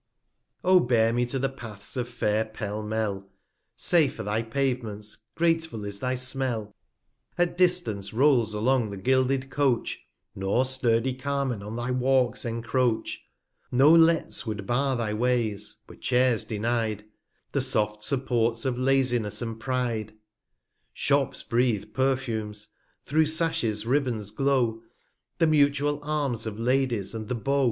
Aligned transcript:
O 0.63 0.79
bear 0.79 1.13
me 1.13 1.27
to 1.27 1.37
the 1.37 1.47
Paths 1.47 1.95
of 1.95 2.09
fair 2.09 2.43
Pell 2.43 2.81
mell^ 2.81 3.21
135 3.21 3.31
Safe 3.75 4.19
are 4.19 4.23
thy 4.23 4.41
Pavements, 4.41 5.19
grateful 5.35 5.85
is 5.85 5.99
thy 5.99 6.15
Smell! 6.15 6.73
At 7.37 7.55
distance, 7.55 8.11
rolls 8.11 8.55
along 8.55 8.89
the 8.89 8.97
gilded 8.97 9.51
Coach, 9.51 9.99
Nor 10.33 10.65
sturdy 10.65 11.13
Carmen 11.13 11.61
on 11.61 11.75
thy 11.75 11.91
Walks 11.91 12.45
encroach; 12.45 13.21
No 13.71 13.91
Lets 13.91 14.43
would 14.47 14.65
bar 14.65 14.95
thy 14.95 15.13
Ways, 15.13 15.75
were 15.87 15.95
Chairs 15.95 16.45
deny'd, 16.45 17.03
The 17.51 17.61
soft 17.61 18.01
Supports 18.01 18.65
of 18.65 18.79
Laziness 18.79 19.39
and 19.43 19.59
Pride; 19.59 20.13
140 20.13 20.19
Shops 20.93 21.43
breathe 21.43 21.93
Perfumes, 21.93 22.69
thro' 23.05 23.25
Sashes 23.25 23.85
Ribbons 23.85 24.31
glow, 24.31 24.81
The 25.37 25.45
mutual 25.45 25.99
Arms 26.01 26.47
of 26.47 26.57
Ladies, 26.57 27.13
and 27.13 27.27
the 27.27 27.35
Beau. 27.35 27.59